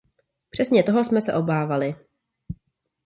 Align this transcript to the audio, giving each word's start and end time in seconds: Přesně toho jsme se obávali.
Přesně 0.49 0.83
toho 0.83 1.03
jsme 1.03 1.21
se 1.21 1.33
obávali. 1.33 1.95